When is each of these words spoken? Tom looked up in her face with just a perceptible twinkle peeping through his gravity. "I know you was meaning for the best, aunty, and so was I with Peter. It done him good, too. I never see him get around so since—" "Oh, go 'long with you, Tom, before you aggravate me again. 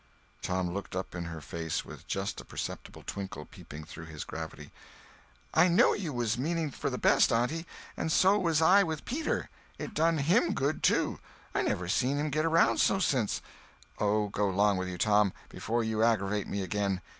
Tom 0.41 0.71
looked 0.73 0.95
up 0.95 1.13
in 1.13 1.25
her 1.25 1.41
face 1.41 1.85
with 1.85 2.07
just 2.07 2.41
a 2.41 2.43
perceptible 2.43 3.03
twinkle 3.05 3.45
peeping 3.45 3.83
through 3.83 4.05
his 4.07 4.23
gravity. 4.23 4.71
"I 5.53 5.67
know 5.67 5.93
you 5.93 6.11
was 6.11 6.39
meaning 6.39 6.71
for 6.71 6.89
the 6.89 6.97
best, 6.97 7.31
aunty, 7.31 7.67
and 7.95 8.11
so 8.11 8.39
was 8.39 8.63
I 8.63 8.81
with 8.81 9.05
Peter. 9.05 9.47
It 9.77 9.93
done 9.93 10.17
him 10.17 10.55
good, 10.55 10.81
too. 10.81 11.19
I 11.53 11.61
never 11.61 11.87
see 11.87 12.07
him 12.07 12.31
get 12.31 12.45
around 12.45 12.79
so 12.79 12.97
since—" 12.97 13.43
"Oh, 13.99 14.29
go 14.29 14.49
'long 14.49 14.75
with 14.77 14.87
you, 14.87 14.97
Tom, 14.97 15.33
before 15.49 15.83
you 15.83 16.01
aggravate 16.01 16.47
me 16.47 16.63
again. 16.63 17.01